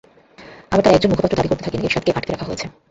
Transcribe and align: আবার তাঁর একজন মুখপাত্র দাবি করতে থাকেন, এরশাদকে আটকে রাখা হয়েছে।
আবার 0.71 0.83
তাঁর 0.83 0.95
একজন 0.95 1.09
মুখপাত্র 1.11 1.37
দাবি 1.37 1.49
করতে 1.49 1.63
থাকেন, 1.63 1.81
এরশাদকে 1.81 2.11
আটকে 2.11 2.31
রাখা 2.31 2.47
হয়েছে। 2.47 2.65